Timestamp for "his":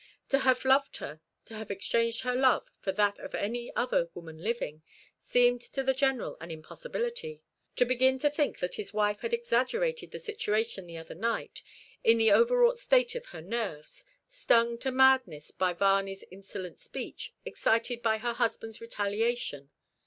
8.73-8.95